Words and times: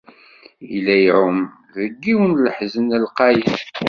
Yella 0.71 0.95
iεumm 0.99 1.39
deg 1.75 1.93
yiwen 2.05 2.31
n 2.35 2.39
leḥzen 2.45 2.97
lqayen. 3.05 3.57